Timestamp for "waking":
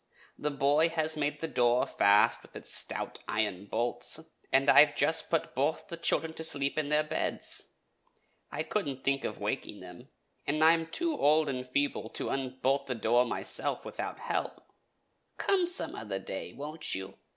9.37-9.79